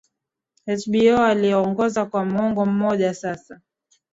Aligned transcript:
hbo 0.65 1.17
aliyeongoza 1.23 2.05
kwa 2.05 2.25
muongo 2.25 2.65
mmoja 2.65 3.13
sasa 3.13 3.61